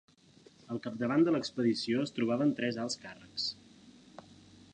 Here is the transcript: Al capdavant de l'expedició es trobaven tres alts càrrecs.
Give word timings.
Al 0.75 0.79
capdavant 0.85 1.25
de 1.27 1.33
l'expedició 1.35 2.01
es 2.07 2.17
trobaven 2.17 2.57
tres 2.61 2.83
alts 2.85 2.99
càrrecs. 3.05 3.47